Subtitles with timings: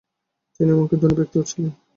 [0.55, 1.71] তিনি এমনকি ধনী ব্যক্তিও ছিলেন না।